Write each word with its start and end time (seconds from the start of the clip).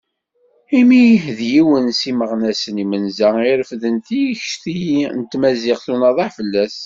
Imi 0.79 1.05
d 1.37 1.39
yiwen 1.51 1.87
seg 1.99 2.05
yimeɣnasen 2.09 2.81
imenza 2.83 3.29
i 3.41 3.45
irefden 3.51 3.95
tikti 4.05 4.79
n 5.19 5.21
tmaziɣt 5.31 5.83
d 5.89 5.93
unaḍaḥ 5.93 6.29
fell-as. 6.37 6.75